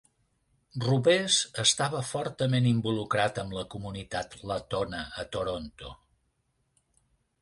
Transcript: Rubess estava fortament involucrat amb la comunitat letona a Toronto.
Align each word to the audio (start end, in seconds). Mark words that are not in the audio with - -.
Rubess 0.83 1.35
estava 1.63 1.99
fortament 2.11 2.69
involucrat 2.71 3.37
amb 3.43 3.55
la 3.61 3.67
comunitat 3.75 4.37
letona 4.53 5.03
a 5.25 5.31
Toronto. 5.37 5.93